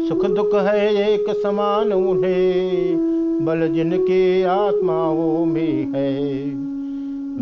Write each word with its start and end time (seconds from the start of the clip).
सुख 0.07 0.25
दुख 0.25 0.55
है 0.55 1.13
एक 1.13 1.29
समान 1.43 1.93
उन्हें, 1.93 2.97
बल 3.45 3.67
जिनके 3.67 4.43
आत्माओं 4.43 5.45
में 5.45 5.93
है। 5.95 6.45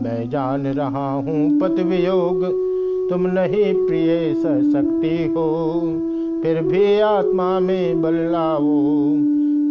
मैं 0.04 0.30
जान 0.30 0.68
रहा 0.68 1.14
हूँ 1.14 1.60
पत 1.60 1.76
वियोग, 1.80 2.46
तुम 3.10 3.28
नहीं 3.28 3.88
प्रिय 3.88 4.34
सह 4.34 4.72
सकती 4.72 5.28
हो। 5.28 5.82
फिर 6.44 6.62
भी 6.62 7.00
आत्मा 7.00 7.60
में 7.60 8.02
बल 8.02 8.14
लाओ, 8.14 9.14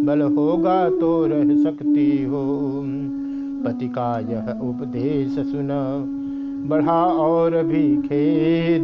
बल 0.05 0.21
होगा 0.21 0.89
तो 0.89 1.25
रह 1.25 1.63
सकती 1.63 2.23
हो। 2.23 2.43
पति 3.65 3.87
का 3.87 4.19
यह 4.19 4.59
उपदेश 4.61 5.31
सुन 5.31 5.67
बढ़ा 6.69 7.05
और 7.05 7.63
भी 7.63 7.97
खेद, 7.97 8.83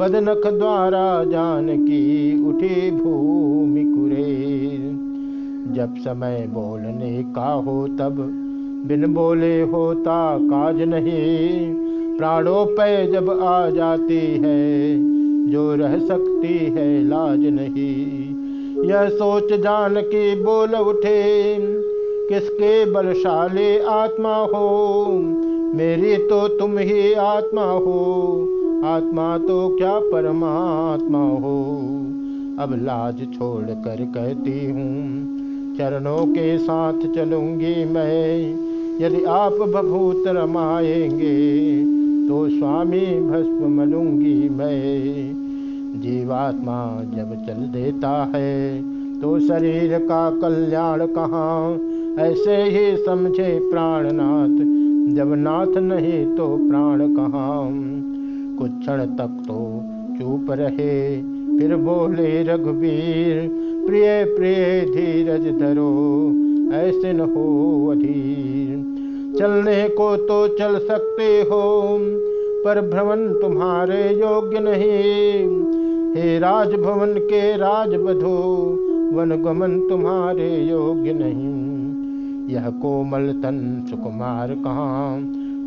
पदनख 0.00 0.46
द्वारा 0.46 1.24
जान 1.24 1.66
की 1.84 2.32
उठी 2.48 2.90
भूमि 2.90 3.84
कुरेर 3.84 4.88
जब 5.74 5.94
समय 5.98 6.46
बोलने 6.50 7.22
का 7.36 7.52
हो 7.52 7.88
तब 7.88 8.16
बिन 8.86 9.14
बोले 9.14 9.62
होता 9.62 10.38
काज 10.42 10.80
नहीं। 10.82 11.74
प्राणों 12.16 12.66
पे 12.66 13.12
जब 13.12 13.30
आ 13.30 13.70
जाती 13.70 14.20
है, 14.44 14.98
जो 15.50 15.74
रह 15.74 15.98
सकती 15.98 16.58
है 16.58 17.08
लाज 17.08 17.40
नहीं। 17.40 18.88
यह 18.88 19.08
सोच 19.08 19.52
जान 19.52 20.00
के 20.00 20.34
बोल 20.44 20.74
उठे। 20.74 21.68
किसके 22.28 22.84
बलशाली 22.92 23.78
आत्मा 23.78 24.34
हो? 24.46 25.08
मेरी 25.74 26.16
तो 26.16 26.46
तुम 26.48 26.78
ही 26.78 27.12
आत्मा 27.12 27.62
हो। 27.62 28.00
आत्मा 28.86 29.38
तो 29.38 29.76
क्या 29.76 29.98
परमात्मा 30.02 31.22
हो? 31.40 31.56
अब 32.58 32.74
लाज 32.82 33.22
छोड़ 33.34 33.64
कर 33.64 34.04
कहती 34.14 34.66
हूँ, 34.66 35.76
चरणों 35.76 36.26
के 36.26 36.58
साथ 36.58 37.00
चलूँगी 37.14 37.84
मैं। 37.84 38.38
यदि 39.00 39.24
आप 39.24 39.52
भभूत 39.52 40.24
रमाएँगे 40.26 41.38
तो 42.28 42.48
स्वामी 42.48 43.06
भस्म 43.22 43.76
मलूँगी 43.76 44.48
मैं। 44.48 46.00
जीवात्मा 46.00 46.80
जब 47.14 47.34
चल 47.46 47.66
देता 47.72 48.10
है 48.34 48.82
तो 49.20 49.38
शरीर 49.40 49.98
का 49.98 50.30
कल्याण 50.40 51.06
कहाँ 51.06 51.87
ऐसे 52.18 52.56
ही 52.56 52.96
समझे 52.96 53.60
प्राणनाथ। 53.62 54.78
जब 55.14 55.32
नाथ 55.34 55.78
नहीं 55.78 56.36
तो 56.36 56.46
प्राण 56.70 57.14
कहाँ? 57.16 57.68
कुछ 58.58 58.70
क्षण 58.80 59.04
तक 59.04 59.44
तो 59.48 59.82
चुप 60.18 60.46
रहे। 60.50 61.22
फिर 61.58 61.76
बोले, 61.76 62.42
रघुवीर, 62.42 63.48
प्रिय 63.86 64.24
प्रिय 64.24 64.80
धीरज 64.80 65.60
धरो। 65.60 66.32
ऐसे 66.74 67.12
न 67.12 67.20
हो 67.20 67.86
अधीर। 67.88 68.98
चलने 69.38 69.88
को 69.88 70.16
तो 70.16 70.48
चल 70.48 70.78
सकते 70.78 71.40
हो, 71.40 71.98
पर 72.64 72.80
भ्रमण 72.80 73.32
तुम्हारे 73.32 74.14
योग्य 74.14 74.58
नहीं। 74.60 75.68
हे 76.14 76.38
राजभवन 76.38 77.14
के 77.14 77.56
राजबधो 77.56 78.38
वन 79.12 79.42
गमन 79.44 79.80
तुम्हारे 79.88 80.64
योग्य 80.64 81.12
नहीं। 81.12 81.57
यह 82.48 82.70
कोमल 82.70 83.32
तन 83.32 83.86
सुकुमार 83.90 84.48
कहाँ? 84.48 85.18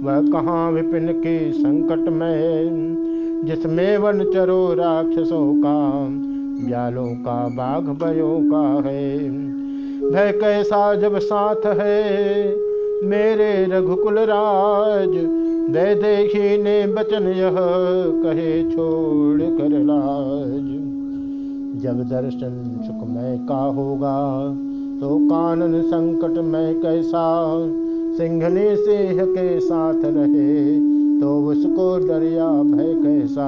वह 0.03 0.31
कहाँ 0.31 0.71
विपिन 0.71 1.07
के 1.11 1.51
संकट 1.51 2.09
में? 2.09 2.71
जिसमें 3.45 3.97
वन 3.97 4.23
चरो 4.33 4.73
राक्षसों 4.73 5.61
का, 5.61 5.91
ब्यालों 6.67 7.15
का, 7.15 7.47
बाघ 7.47 7.83
भयों 7.83 8.51
का 8.51 8.89
है। 8.89 9.29
भय 10.11 10.31
कैसा 10.31 10.95
जब 10.95 11.19
साथ 11.19 11.65
है? 11.65 12.45
मेरे 13.03 13.65
रघुकुल 13.71 14.19
राज, 14.19 15.09
दे 15.73 15.95
देखी 15.95 16.63
ने 16.63 16.87
बचन 16.87 17.23
यह 17.23 17.55
कहे 18.23 18.63
छोड़ 18.63 19.41
कर 19.41 19.69
लाज। 19.69 20.81
जब 21.83 22.09
दर्शन 22.09 22.81
सुखमय 22.85 23.47
का 23.49 23.65
होगा। 23.65 24.47
तो 25.01 25.17
कानन 25.17 25.81
संकट 25.81 26.37
में 26.37 26.81
कैसा 26.81 27.21
सिंघनी 28.17 28.75
सिंह 28.75 29.23
के 29.25 29.59
साथ 29.59 30.03
रहे 30.05 30.75
तो 31.21 31.29
उसको 31.45 31.85
डरिया 32.07 32.49
भय 32.63 32.93
कैसा। 32.97 33.47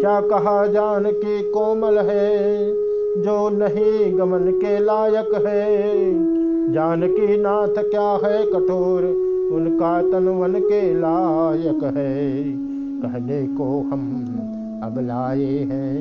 क्या 0.00 0.20
कहा 0.20 0.66
जान 0.66 1.04
की 1.04 1.42
कोमल 1.52 1.98
है, 1.98 2.66
जो 3.22 3.48
नहीं 3.48 4.18
गमन 4.18 4.50
के 4.50 4.78
लायक 4.78 5.32
है। 5.46 5.72
जानकी 6.72 7.36
नाथ 7.36 7.82
क्या 7.84 8.10
है 8.24 8.44
कठोर, 8.46 9.04
उनका 9.52 10.02
तन 10.02 10.28
वन 10.28 10.60
के 10.60 10.82
लायक 10.94 11.84
है। 11.96 12.42
कहने 13.02 13.42
को 13.46 13.80
हम 13.90 14.08
अब 14.84 15.00
लाए 15.00 15.56
हैं, 15.70 15.96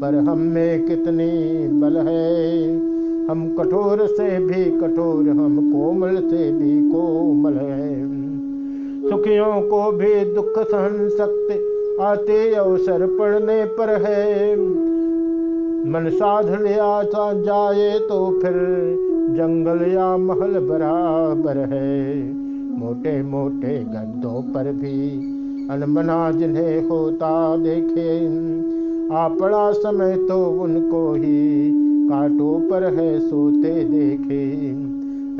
पर 0.00 0.14
हम 0.14 0.38
में 0.38 0.86
कितनी 0.86 1.32
बल 1.80 1.96
है। 1.96 2.95
हम 3.30 3.56
कठोर 3.58 4.06
से 4.06 4.38
भी 4.38 4.64
कठोर, 4.80 5.28
हम 5.28 5.72
कोमल 5.72 6.16
से 6.16 6.52
भी 6.52 6.90
कोमल 6.92 7.54
हैं। 7.54 8.06
सुखियों 9.10 9.60
को 9.62 9.92
भी 9.92 10.24
दुख 10.24 10.58
सहन 10.58 11.08
सकते 11.08 11.54
आते 12.02 12.54
अवसर 12.54 13.06
पड़ने 13.06 13.64
पर 13.64 13.88
है। 13.88 14.56
मन 15.90 16.08
साध 16.08 16.62
लिया 16.62 17.02
था, 17.04 17.32
जाए 17.42 17.98
तो 17.98 18.40
फिर 18.42 18.52
जंगल 19.36 19.92
या 19.92 20.16
महल 20.16 20.58
बराबर 20.68 21.56
है। 21.56 22.32
मोटे 22.78 23.22
मोटे 23.22 23.78
गद्दों 23.78 24.42
पर 24.42 24.72
भी 24.72 25.10
अनमना 25.70 26.30
जिन्हें 26.30 26.88
होता 26.88 27.56
देखे 27.56 28.26
आपड़ा 29.14 29.72
समय 29.72 30.16
तो 30.16 30.44
उनको 30.62 31.12
ही 31.12 31.75
कांटों 32.08 32.70
पर 32.70 32.94
है 32.94 33.20
सोते 33.20 33.84
देखे। 33.84 34.72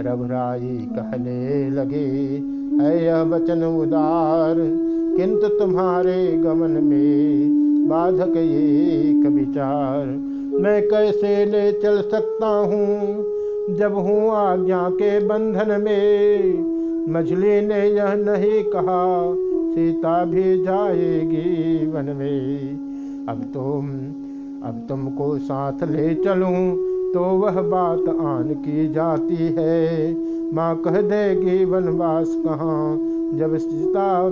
रघुराई 0.02 0.88
कहने 0.92 1.70
लगे, 1.70 2.42
है 2.84 3.04
यह 3.04 3.22
वचन 3.22 3.62
उदार? 3.64 4.56
किंतु 5.16 5.48
तुम्हारे 5.48 6.36
गमन 6.36 6.70
में 6.70 7.66
बाधक 7.88 8.36
एक 8.36 9.26
विचार। 9.26 10.06
मैं 10.60 10.88
कैसे 10.88 11.44
ले 11.44 11.72
चल 11.72 12.02
सकता 12.02 12.46
हूँ? 12.46 13.24
जब 13.76 13.94
हूँ 13.94 14.30
आज्ञा 14.30 14.90
के 14.90 15.26
बंधन 15.26 15.80
में। 15.80 16.42
मछली 17.12 17.60
ने 17.66 17.88
यह 17.88 18.14
नहीं 18.14 18.64
कहा, 18.64 19.34
सीता 19.74 20.24
भी 20.24 20.62
जाएगी 20.62 21.86
वन 21.86 22.04
में। 22.04 22.58
अब 23.28 23.42
तुम 23.54 23.86
अब 24.66 24.86
तुमको 24.88 25.38
साथ 25.38 25.72
ले 25.72 26.14
चलूँ 26.14 26.76
तो 27.14 27.20
वह 27.20 27.62
बात 27.62 28.08
आन 28.08 28.54
की 28.58 28.92
जाती 28.92 29.36
है। 29.36 30.14
माँ 30.54 30.76
कह 30.76 31.00
देगी, 31.00 31.64
वनवास 31.64 32.26
कहाँ? 32.30 32.96
जब 33.34 33.56
सीता, 33.56 34.28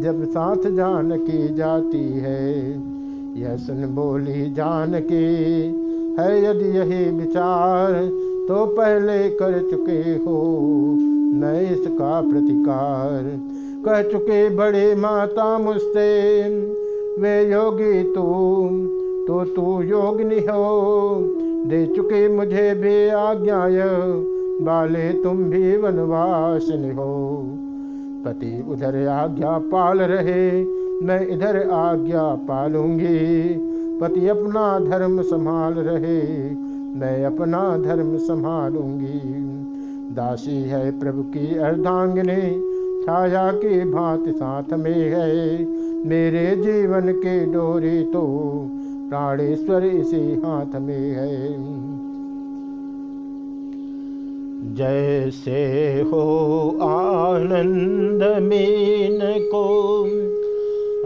जब 0.00 0.24
साथ 0.24 0.70
जान 0.70 1.10
की 1.16 1.54
जाती 1.54 2.04
है। 2.12 2.70
यह 3.42 3.56
सुन 3.56 3.94
बोली 3.94 4.50
जान 4.50 5.00
की 5.00 5.24
है 6.22 6.44
यदि 6.44 6.78
यही 6.78 7.10
विचार 7.10 7.92
तो 8.48 8.66
पहले 8.66 9.28
कर 9.28 9.70
चुके 9.70 10.24
हो। 10.24 10.58
न 11.34 11.68
इसका 11.72 12.20
प्रतिकार। 12.20 13.40
कह 13.84 14.10
चुके 14.10 14.50
बड़े 14.50 14.94
माता 14.94 15.58
मुझसे 15.58 16.42
वे 17.18 17.52
योगी 17.52 18.02
तुम 18.02 19.01
तो 19.32 19.44
तू 19.44 19.82
योगनी 19.82 20.40
हो। 20.40 21.18
दे 21.66 21.86
चुके 21.86 22.28
मुझे 22.28 22.74
भी 22.74 23.08
आज्ञाय 23.08 23.82
बाले 24.64 25.12
तुम 25.12 25.36
भी 25.36 25.76
वनवासिनी 25.76 26.94
हो। 26.94 27.42
पति 28.24 28.64
उधर 28.68 29.08
आज्ञा 29.08 29.58
पाल 29.58 29.98
रहे, 29.98 30.64
मैं 31.02 31.26
इधर 31.26 31.70
आज्ञा 31.70 32.22
पालूँगी। 32.22 33.42
पति 34.00 34.28
अपना 34.28 34.78
धर्म 34.78 35.22
संभाल 35.22 35.72
रहे, 35.72 36.50
मैं 36.94 37.24
अपना 37.24 37.78
धर्म 37.78 38.16
संभालूँगी। 38.16 39.20
दासी 40.14 40.62
है 40.62 41.00
प्रभु 41.00 41.22
की 41.22 41.58
अर्धांगिनी, 41.58 42.72
छाया 43.06 43.52
की 43.52 43.90
भांति 43.90 44.32
साथ 44.32 44.72
में 44.72 45.10
है। 45.10 45.64
मेरे 46.06 46.56
जीवन 46.56 47.12
के 47.12 47.46
डोरी 47.46 48.02
तो 48.02 48.22
प्राणेश्वर 49.12 49.84
इसी 49.84 50.34
हाथ 50.34 50.80
में 50.80 51.10
है। 51.12 51.54
जैसे 54.74 55.60
हो 56.02 56.22
आनंद 56.82 58.22
मीन 58.42 59.18
को 59.22 59.64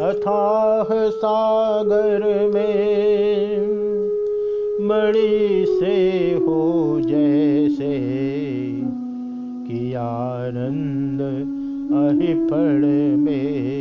अथाह 0.07 1.09
सागर 1.09 2.51
में, 2.55 3.67
मणि 4.81 5.65
से 5.69 6.33
हो 6.47 7.01
जैसे 7.01 7.99
कि 9.69 9.95
आनंद 9.95 11.21
अहिफड़ 11.93 12.85
में। 13.17 13.76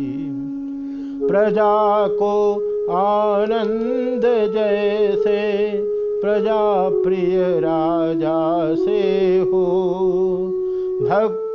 प्रजा 1.28 2.08
को 2.08 2.54
आनंद 2.92 4.22
जैसे, 4.54 5.72
प्रजा 6.22 6.90
प्रिय 6.90 7.60
राजा 7.60 8.76
से 8.76 9.40
हो। 9.40 10.03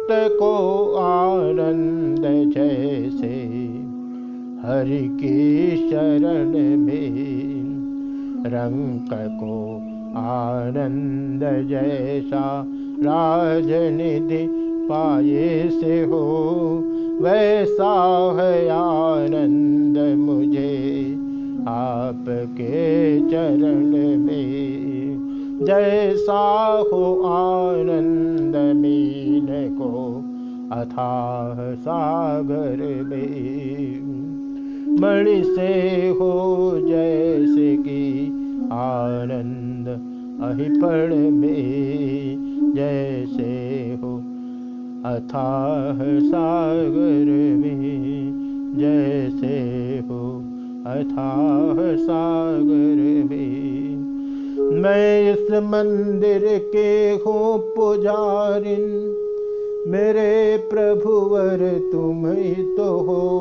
भक्त 0.09 0.37
को 0.39 0.95
आनंद 0.95 2.23
जैसे 2.53 3.33
हरि 4.63 5.01
की 5.21 5.77
शरण 5.91 6.53
में 6.79 7.19
रंक 8.47 9.11
को 9.41 9.57
आनंद 10.21 11.41
जैसा 11.69 12.45
राजनिधि 13.01 14.47
पाए 14.89 15.69
से 15.73 16.01
हो, 16.05 16.25
वैसा 17.23 17.95
है 18.39 18.69
आनंद 18.69 19.99
मुझे 20.19 21.13
आपके 21.69 23.21
चरण 23.31 24.17
में। 24.19 24.98
जैसा 25.63 26.67
हो 26.93 27.23
आनंद 27.23 28.77
मीन 28.77 29.47
को 29.51 30.17
अथाह 30.77 31.75
सागर 31.75 33.05
में। 33.05 34.03
मणि 35.01 35.43
से 35.45 36.09
हो 36.09 36.71
जैसे 36.75 37.77
कि 37.77 38.27
आनंद 38.73 39.89
अहिपण 40.43 41.31
में। 41.31 42.39
जैसे 42.75 43.99
हो 44.03 44.17
अथाह 45.15 46.21
सागर 46.21 47.25
में। 47.57 47.99
जैसे 48.79 49.59
हो 50.09 50.45
अथाह 50.87 51.97
सागर 51.97 53.29
में। 53.31 53.88
मैं 54.73 55.35
इस 55.35 55.51
मंदिर 55.51 56.71
के 56.77 57.11
हूँ 57.11 57.59
पुजारिन। 57.59 59.15
मेरे 59.87 60.57
प्रभुवर 60.57 61.91
तुम 61.93 62.27
ही 62.27 62.77
तो 62.77 62.85
हो। 62.85 63.39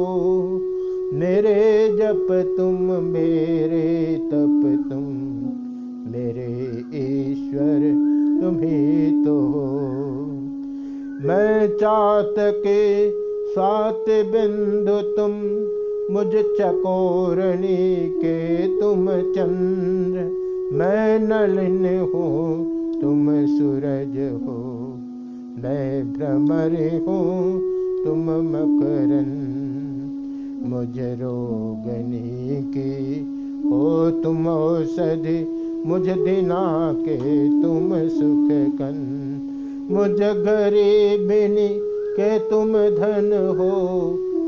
मेरे 1.13 1.89
जप 1.97 2.55
तुम, 2.57 3.03
मेरे 3.03 4.15
तप 4.15 4.89
तुम। 4.91 5.03
मेरे 6.11 6.71
ईश्वर 6.97 7.79
तुम 8.41 8.59
ही 8.59 9.25
तो 9.25 9.39
हो। 9.39 9.87
मैं 11.27 11.67
चात 11.67 12.35
के 12.39 13.09
सात 13.51 14.05
बिंदु 14.09 15.15
तुम, 15.15 15.31
मुझ 16.15 16.35
चकोरणी 16.35 17.95
के 18.09 18.67
तुम 18.81 19.07
चंद्र। 19.11 20.46
मैं 20.73 21.19
नलिन 21.19 21.85
हूँ, 22.13 23.01
तुम 23.01 23.27
सूरज 23.47 24.17
हो। 24.43 24.57
मैं 25.63 26.13
भ्रमर 26.13 26.73
हूँ, 27.07 27.59
तुम 28.03 28.23
मकरन 28.47 29.29
मुझ 30.65 30.97
रोगनी 30.97 32.61
की 32.63 33.19
हो 33.69 34.09
तुम 34.23 34.47
औषधि, 34.47 35.37
मुझ 35.85 36.01
दिना 36.01 36.93
के 36.93 37.17
तुम 37.61 37.89
सुख 38.09 38.77
कन 38.77 38.97
मुझ 39.91 40.19
गरीबिनी 40.19 41.69
के 42.13 42.39
तुम 42.39 42.73
धन 42.73 43.55
हो, 43.59 43.73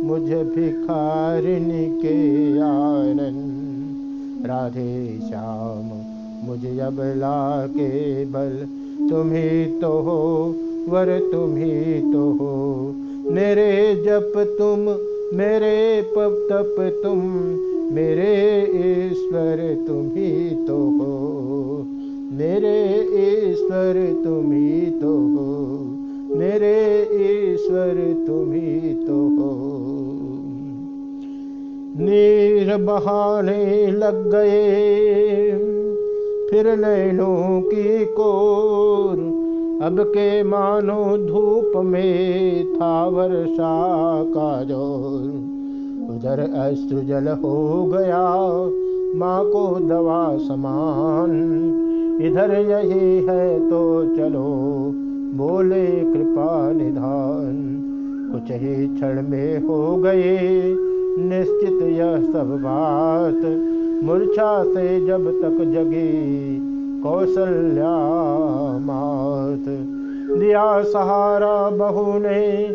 मुझ 0.04 0.22
भिखारिनी 0.22 1.86
के 2.02 2.18
आनंद 2.60 2.89
राधे 4.70 5.20
श्याम, 5.28 5.86
मुझे 6.48 6.80
अब 6.80 6.98
ला 7.00 7.68
के 7.68 8.26
बल। 8.26 8.68
तुम्ही 9.10 9.66
तो 9.66 9.88
हो, 9.88 10.56
वर 10.90 11.32
तुम 11.32 11.56
ही 11.56 12.02
तो 12.14 12.32
हो। 12.32 12.94
मेरे 13.32 13.96
जप 13.96 14.34
तुम, 14.60 14.80
मेरे 15.38 16.02
पप 16.02 16.48
तप 16.52 17.02
तुम, 17.04 17.20
मेरे 17.96 18.62
ईश्वर 18.62 19.86
तुम्ही 19.88 20.50
तो 20.68 20.78
हो। 21.00 21.16
मेरे 22.32 22.96
ईश्वर 23.24 24.24
तुम्ही 24.24 24.82
तो 25.02 25.14
हो, 25.36 25.78
मेरे 26.36 27.02
ईश्वर 27.26 28.26
तुम्ही 28.28 28.94
तो 29.08 29.18
हो। 29.30 29.50
नीर 32.00 32.78
बहाने 32.78 33.88
लग 33.88 34.32
गए। 34.32 35.52
फिर 36.50 36.76
नैनों 36.76 37.62
की 37.62 38.06
कोर, 38.06 39.18
अब 39.84 40.00
के 40.00 40.44
मानो 40.44 41.18
धूप 41.18 41.72
में 41.86 42.66
था 42.74 43.08
वर्षा 43.08 43.74
का 44.24 44.64
ज़ोर। 44.64 45.28
उधर 46.16 46.40
अस्त्र 46.40 47.04
जल 47.04 47.28
हो 47.28 47.86
गया, 47.86 48.26
माँ 49.16 49.44
को 49.46 49.80
दवा 49.80 50.38
समान। 50.38 51.32
इधर 52.22 52.52
यही 52.60 53.16
है 53.16 53.70
तो 53.70 54.06
चलो, 54.16 54.50
बोले 55.38 55.88
कृपा 55.88 56.72
निधान। 56.72 57.58
कुछ 58.32 58.52
ही 58.52 58.88
क्षण 58.88 59.22
में 59.30 59.68
हो 59.68 59.96
गए 59.98 60.89
निश्चित 61.20 61.82
यह 61.82 62.20
सब 62.32 62.58
बात 62.64 63.46
मूर्छा 64.04 64.64
से 64.64 65.06
जब 65.06 65.30
तक 65.42 65.64
जगी 65.66 66.60
कौशल्या 67.04 67.96
मात 68.80 69.66
दिया 70.40 70.82
सहारा 70.84 71.70
बहू 71.70 72.20
ने 72.20 72.68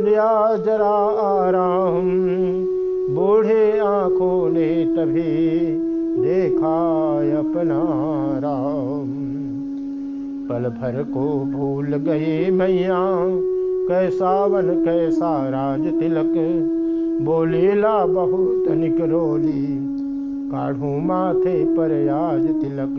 लिया 0.00 0.56
जरा 0.56 0.94
आराम। 1.20 2.10
बूढ़े 3.14 3.78
आँखों 3.78 4.48
ने 4.48 4.84
तभी 4.84 5.60
देखा 6.22 6.76
अपना 7.38 7.82
राम। 8.38 9.10
पल 10.48 10.68
भर 10.68 11.02
को 11.02 11.28
भूल 11.44 11.96
गए 11.96 12.50
मैया 12.50 13.00
कैसा 13.88 14.44
वन 14.44 14.74
कैसा 14.84 15.48
राज 15.48 15.86
तिलक। 16.00 16.34
बोलीला 17.20 18.06
बहुत 18.06 18.68
निकरोली 18.68 19.66
काढ़ू 20.50 20.98
माथे 20.98 21.64
पर 21.64 22.08
आज 22.08 22.46
तिलक। 22.46 22.96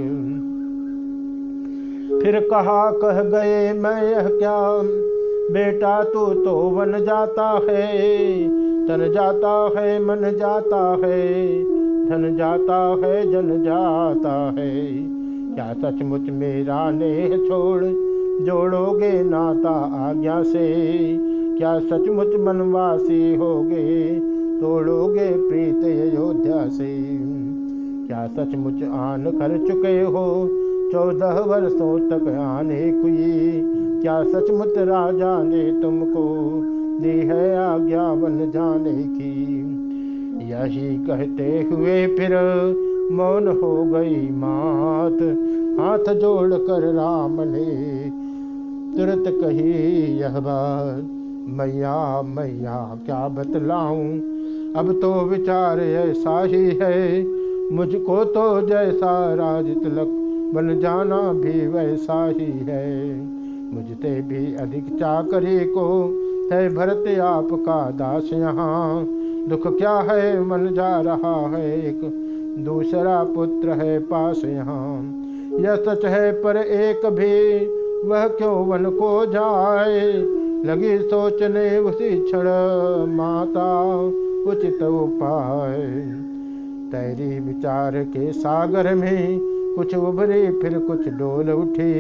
फिर 2.22 2.40
कहा, 2.40 2.92
कह 2.92 3.22
गए 3.22 3.74
मैं 3.74 4.04
यह 4.04 4.28
क्या? 4.28 4.82
बेटा 5.54 6.04
तू 6.04 6.34
तो 6.34 6.56
वन 6.56 6.92
जाता 6.92 7.62
है, 7.70 7.88
तन 8.88 9.12
जाता 9.14 9.72
है, 9.78 10.06
मन 10.06 10.38
जाता 10.40 10.98
है, 11.06 11.54
धन 12.06 12.36
जाता 12.38 13.08
है, 13.08 13.32
जन 13.32 13.64
जाता 13.64 14.62
है। 14.62 14.92
क्या 15.56 15.74
सचमुच 15.74 16.30
मेरा 16.30 16.92
नेह 16.92 17.38
छोड़ 17.38 17.84
जोड़ोगे 18.46 19.24
नाता 19.24 20.06
आज्ञा 20.10 20.44
से? 20.44 20.72
क्या 21.58 21.80
सचमुच 21.80 22.36
मनवासी 22.40 23.36
होगे? 23.36 24.20
तोड़ोगे 24.60 25.30
प्रीत 25.50 25.84
अयोध्या 25.84 26.70
से। 26.70 27.18
क्या 28.08 28.28
सचमुच 28.28 28.84
आन 28.84 29.26
कर 29.26 29.68
चुके 29.68 30.02
हो? 30.02 30.50
चौदह 30.92 31.40
वर्षों 31.40 32.10
तक 32.10 32.28
आने 32.28 32.92
कुई 32.92 33.62
क्या 34.02 34.24
सचमुच 34.24 34.78
राजा 34.78 35.44
ने 35.44 35.82
तुमको 35.82 36.26
दी 37.04 37.20
है 37.20 37.58
आज्ञा 37.58 38.14
बन 38.14 38.52
जाने 38.52 39.04
की? 39.04 39.62
यही 40.52 40.98
कहते 40.98 41.68
हुए 41.72 42.08
फिर 42.08 42.36
मौन 43.12 43.48
हो 43.48 43.84
गई 43.86 44.30
मात। 44.30 45.22
हाथ 45.80 46.14
जोड़ 46.16 46.54
कर 46.54 46.94
राम 46.94 47.38
ने 47.40 47.66
तुरंत 48.96 49.28
कही 49.28 50.18
यह 50.20 50.40
बात। 50.40 51.21
मैया 51.48 52.22
मैया, 52.22 53.00
क्या 53.06 53.28
बतलाऊं? 53.28 54.20
अब 54.76 55.00
तो 55.02 55.14
विचार 55.26 55.80
ऐसा 55.80 56.44
ही 56.44 56.72
है। 56.82 57.26
मुझको 57.72 58.26
तो 58.26 58.62
जैसा 58.62 59.34
राज 59.34 59.66
तिलक 59.66 60.08
बन 60.56 60.80
जाना 60.80 61.34
भी 61.34 61.68
वैसा 61.68 62.28
ही 62.28 62.52
है। 62.52 63.16
मुझते 63.74 64.22
भी 64.22 64.56
अधिक 64.56 64.86
चाकरी 64.88 65.60
को 65.60 66.18
है 66.52 66.70
भरत 66.70 67.20
आपका 67.20 67.92
दास 67.92 68.30
यहाँ। 68.34 69.06
दुख 69.50 69.78
क्या 69.78 70.00
है, 70.00 70.46
मन 70.46 70.74
जा 70.74 71.02
रहा 71.02 71.58
है, 71.58 71.88
एक 71.88 72.02
दूसरा 72.60 73.24
पुत्र 73.24 73.70
है 73.70 74.00
पास 74.00 74.42
यहाँ। 74.46 75.18
यह 75.60 75.76
सच 75.76 76.06
है, 76.06 76.32
पर 76.32 76.58
एक 76.58 77.06
भी 77.06 77.66
वह 78.10 78.28
क्यों 78.28 78.68
वन 78.68 78.86
को 78.86 79.26
जाए? 79.26 80.41
लगी 80.66 80.98
सोचने 80.98 81.78
उसी 81.80 82.10
क्षण 82.22 82.48
माता 83.16 83.70
उचित 84.52 84.82
उपाय। 84.84 85.78
तैरी 86.92 87.40
विचार 87.40 87.96
के 88.04 88.32
सागर 88.34 88.94
में 88.96 89.40
कुछ 89.76 89.96
उभरी, 89.96 90.42
फिर 90.52 90.78
कुछ 90.80 91.08
डोल 91.08 91.50
उठी। 91.50 91.92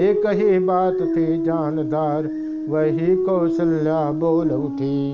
एक 0.00 0.26
ही 0.26 0.58
बात 0.58 0.94
थी 0.94 1.42
जानदार, 1.44 2.28
वही 2.68 3.16
कौशल्या 3.16 4.10
बोल 4.10 4.50
उठी। 4.52 5.12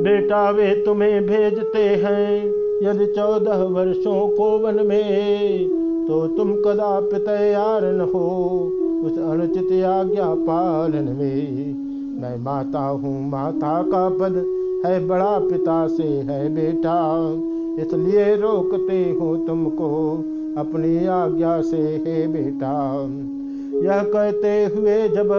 बेटा 0.00 0.50
वे 0.50 0.70
तुम्हें 0.84 1.26
भेजते 1.26 1.84
हैं, 2.04 2.44
यदि 2.82 3.06
चौदह 3.06 3.64
वर्षों 3.70 4.28
को 4.28 4.58
वन 4.58 4.86
में 4.86 5.68
तो 6.08 6.26
तुम 6.26 6.54
कदापि 6.56 7.18
तैयार 7.18 7.84
न 7.84 8.00
हो। 8.00 8.30
उस 9.04 9.18
अनुचित 9.18 9.84
आज्ञा 9.84 10.34
पालन 10.34 11.04
में 11.04 11.74
मैं 12.20 12.44
माता 12.44 12.78
हूँ, 12.78 13.30
माता 13.30 13.82
का 13.82 14.08
पद 14.08 14.36
है, 14.86 15.06
बड़ा 15.06 15.38
पिता 15.38 15.86
से 15.86 16.02
है 16.02 16.54
बेटा। 16.54 17.30
इसलिए 17.82 18.36
रोकते 18.36 19.18
हो 19.20 19.36
तुमको, 19.36 20.14
अपनी 20.58 21.06
आज्ञा 21.06 21.60
से 21.60 21.76
है 21.76 22.28
बेटा। 22.28 23.02
यह 23.86 24.02
कहते 24.02 24.48
हुए 24.48 25.08
जब 25.08 25.32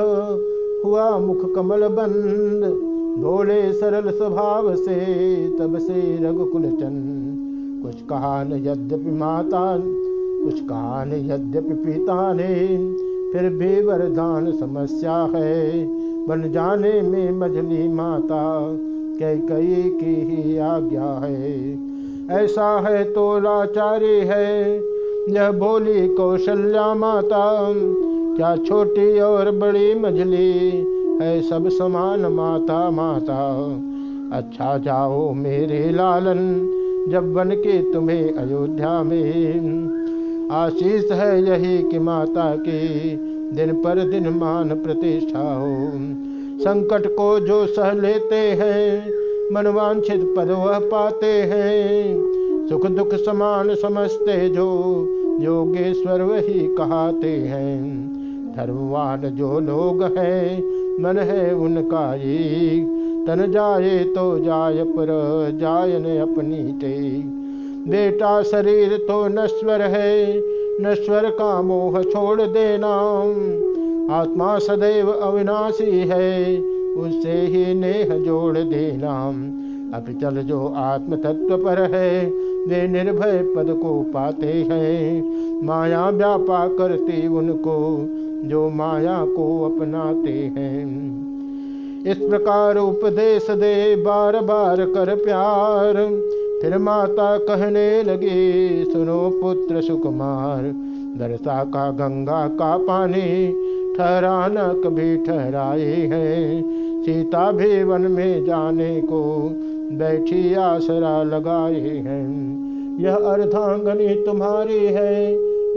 हुआ 0.85 1.17
मुख 1.17 1.55
कमल 1.55 1.87
बंद, 1.87 2.61
बोले 3.23 3.73
सरल 3.73 4.11
स्वभाव 4.11 4.75
से, 4.75 4.99
तब 5.59 5.77
से 5.77 6.23
रघुकुल 6.23 6.61
चंद। 6.61 7.35
कुछ 7.83 8.01
कहा 8.01 8.43
न 8.43 8.53
यद्यपि 8.53 9.11
माता, 9.11 9.77
कुछ 10.45 10.59
कहा 10.59 11.05
न 11.05 11.13
यद्यपि 11.13 11.73
पिता 11.73 12.33
ने। 12.33 12.77
फिर 13.35 13.49
भी 13.49 13.81
वरदान 13.81 14.51
समस्या 14.51 15.15
है। 15.35 15.85
बन 16.27 16.51
जाने 16.51 17.01
में 17.01 17.31
मझली 17.31 17.87
माता 17.87 18.69
कई 19.19 19.37
कई 19.37 19.75
की 19.75 20.13
ही 20.25 20.57
आज्ञा 20.57 21.21
है। 21.23 21.73
ऐसा 22.43 22.79
है 22.79 23.03
तो 23.03 23.39
लाचारी 23.39 24.19
है। 24.19 24.77
यह 25.29 25.51
बोली 25.51 26.07
कौशल्या 26.07 26.93
माता, 26.93 27.73
क्या 28.37 28.55
छोटी 28.55 29.19
और 29.19 29.51
बड़ी 29.51 29.95
मझली 29.95 30.69
है 31.21 31.41
सब 31.41 31.69
समान 31.69 32.25
माता 32.25 32.89
माता। 32.91 33.63
अच्छा 34.37 34.77
जाओ 34.77 35.33
मेरे 35.33 35.91
लालन, 35.91 36.71
जब 37.09 37.33
बन 37.33 37.49
के 37.49 37.93
तुम्हें 37.93 38.33
अयोध्या 38.33 39.03
में 39.03 40.04
आशीष 40.51 41.11
है 41.11 41.49
यही 41.49 41.91
कि 41.91 41.99
माता 41.99 42.55
की 42.55 43.15
दिन 43.55 43.73
पर 43.73 44.09
दिन 44.09 44.29
मान 44.29 44.69
प्रतिष्ठा 44.69 45.55
हो। 45.55 45.91
संकट 46.63 47.07
को 47.07 47.39
जो 47.39 47.65
सह 47.65 47.91
लेते 47.91 48.35
हैं, 48.35 49.11
मनवांछित 49.53 50.33
पद 50.37 50.47
वह 50.47 50.79
पाते 50.79 51.25
हैं। 51.25 52.15
सुख 52.69 52.87
दुख 52.87 53.13
समान 53.13 53.75
समझते 53.75 54.49
जो, 54.49 55.07
योगेश्वर 55.41 56.21
वही 56.21 56.67
कहते 56.79 57.27
हैं। 57.27 58.05
धर्मवान 58.57 59.21
जो 59.21 59.59
लोग 59.59 60.03
हैं, 60.03 60.59
मन 61.03 61.17
है 61.17 61.55
उनका 61.55 62.15
ये 62.15 62.79
तन 63.27 63.51
जाए 63.51 64.03
तो 64.03 64.39
जाय 64.39 64.83
पर 64.83 65.07
जायन 65.61 66.19
अपनी 66.19 66.73
ते 66.73 67.21
बेटा 67.87 68.43
शरीर 68.43 68.97
तो 68.97 69.27
नश्वर 69.27 69.81
है, 69.81 70.37
नश्वर 70.81 71.29
का 71.29 71.61
मोह 71.61 72.01
छोड़ 72.01 72.41
देना। 72.41 72.93
आत्मा 74.15 74.59
सदैव 74.59 75.11
अविनाशी 75.11 75.99
है, 75.99 76.61
उससे 76.95 77.31
ही 77.31 77.73
नेह 77.73 78.17
जोड़ 78.25 78.57
देना। 78.57 79.29
अब 79.97 80.05
चल 80.21 80.41
जो 80.41 80.73
आत्म 80.75 81.15
तत्व 81.15 81.57
पर 81.57 81.81
है, 81.95 82.25
वे 82.67 82.87
निर्भय 82.87 83.37
पद 83.55 83.79
को 83.83 84.03
पाते 84.13 84.47
हैं। 84.47 85.35
माया 85.65 86.09
व्यापा 86.09 86.67
करती 86.67 87.27
उनको, 87.27 87.97
जो 88.49 88.69
माया 88.69 89.25
को 89.25 89.47
अपनाते 89.65 90.29
हैं। 90.29 90.85
इस 92.03 92.17
प्रकार 92.17 92.77
उपदेश 92.77 93.51
दे, 93.51 93.95
बार 93.95 94.41
बार 94.41 94.85
कर 94.85 95.15
प्यार। 95.15 95.93
फिर 96.65 96.77
माता 96.77 97.37
कहने 97.37 98.03
लगी, 98.03 98.85
सुनो 98.93 99.29
पुत्र 99.43 99.81
सुकुमार, 99.81 100.63
दरसा 101.17 101.63
का, 101.63 101.91
गंगा 101.91 102.47
का 102.47 102.77
पानी 102.77 103.47
ठहराना 103.97 104.67
कभी 104.73 105.17
ठहराए 105.17 105.91
हैं। 105.91 106.61
सीता 107.03 107.51
भी 107.51 107.83
वन 107.83 108.01
में 108.01 108.45
जाने 108.45 109.01
को 109.01 109.49
बैठी 109.91 110.53
आसरा 110.53 111.23
लगाए 111.23 111.79
हैं। 111.79 112.99
यह 112.99 113.15
अर्धांगनी 113.15 114.15
तुम्हारी 114.15 114.85
है, 114.85 115.33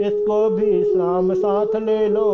इसको 0.07 0.49
भी 0.49 0.83
शाम 0.83 1.33
साथ 1.33 1.75
ले 1.75 2.09
लो। 2.09 2.29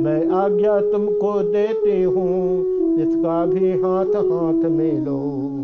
मैं 0.00 0.28
आज्ञा 0.28 0.80
तुमको 0.80 1.42
देती 1.42 2.02
हूँ, 2.02 2.60
इसका 3.02 3.46
भी 3.46 3.72
हाथ 3.72 4.16
हाथ 4.16 4.70
में 4.70 5.04
लो। 5.04 5.61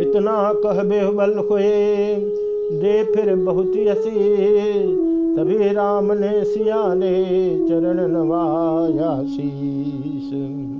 इतना 0.00 0.52
कह 0.52 0.82
बेहबल 0.82 1.38
हुए। 1.38 1.70
दे 2.80 3.04
फिर 3.04 3.34
बहुत 3.36 3.72
यसी 3.76 4.20
तभी 5.36 5.72
राम 5.72 6.12
ने 6.12 6.44
सिया 6.44 6.94
चरण 7.68 8.08
नवाया 8.08 9.24
शीश। 9.24 10.79